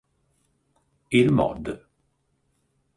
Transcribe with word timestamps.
Il 1.19 1.29
mod. 1.31 1.77